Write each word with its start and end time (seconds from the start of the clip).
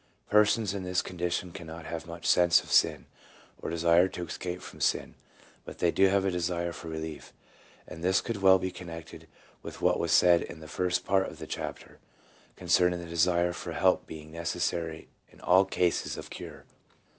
Persons 0.31 0.73
in 0.73 0.81
this 0.81 1.03
condition 1.03 1.51
cannot 1.51 1.85
have 1.85 2.07
much 2.07 2.25
sense 2.25 2.63
of 2.63 2.71
sin, 2.71 3.05
or 3.61 3.69
desire 3.69 4.07
to 4.07 4.25
escape 4.25 4.59
from 4.63 4.81
sin; 4.81 5.13
but 5.63 5.77
they 5.77 5.91
do 5.91 6.07
have 6.07 6.25
a 6.25 6.31
desire 6.31 6.71
for 6.71 6.87
relief, 6.87 7.31
and 7.87 8.03
this 8.03 8.19
could 8.19 8.37
well 8.37 8.57
be 8.57 8.71
connected 8.71 9.27
with 9.61 9.79
what 9.79 9.99
was 9.99 10.11
said 10.11 10.41
in 10.41 10.59
the 10.59 10.67
first 10.67 11.05
part 11.05 11.29
of 11.29 11.37
the 11.37 11.45
chapter, 11.45 11.99
concerning 12.55 12.99
the 12.99 13.05
desire 13.05 13.53
for 13.53 13.73
help 13.73 14.07
being 14.07 14.31
necessary 14.31 15.07
in 15.29 15.39
all 15.39 15.65
cases 15.65 16.17
of 16.17 16.31
cure. 16.31 16.65